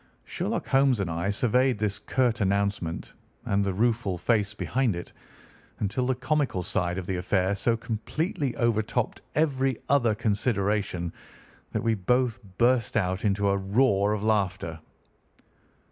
[0.23, 3.13] Sherlock Holmes and I surveyed this curt announcement
[3.45, 5.13] and the rueful face behind it,
[5.77, 11.13] until the comical side of the affair so completely overtopped every other consideration
[11.71, 14.79] that we both burst out into a roar of laughter.